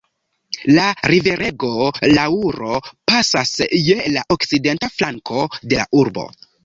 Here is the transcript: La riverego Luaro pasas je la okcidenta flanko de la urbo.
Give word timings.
La 0.77 0.85
riverego 1.11 1.69
Luaro 2.13 2.79
pasas 3.11 3.51
je 3.89 3.99
la 4.17 4.25
okcidenta 4.37 4.91
flanko 4.97 5.45
de 5.67 5.81
la 5.83 5.87
urbo. 6.03 6.27